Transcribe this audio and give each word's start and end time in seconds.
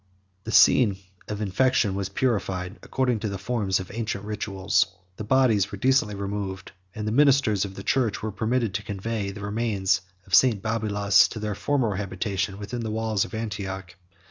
113 0.45 0.45
The 0.45 0.51
scene 0.95 1.03
of 1.27 1.41
infection 1.41 1.93
was 1.93 2.09
purified, 2.09 2.79
according 2.81 3.19
to 3.19 3.29
the 3.29 3.37
forms 3.37 3.79
of 3.79 3.91
ancient 3.93 4.23
rituals; 4.25 4.87
the 5.17 5.23
bodies 5.23 5.71
were 5.71 5.77
decently 5.77 6.15
removed; 6.15 6.71
and 6.95 7.07
the 7.07 7.11
ministers 7.11 7.65
of 7.65 7.75
the 7.75 7.83
church 7.83 8.23
were 8.23 8.31
permitted 8.31 8.73
to 8.73 8.81
convey 8.83 9.29
the 9.29 9.41
remains 9.41 10.01
of 10.25 10.33
St. 10.33 10.59
Babylas 10.59 11.27
to 11.27 11.39
their 11.39 11.53
former 11.53 11.97
habitation 11.97 12.57
within 12.57 12.79
the 12.81 12.89
walls 12.89 13.25
of 13.25 13.35
Antioch. 13.35 13.93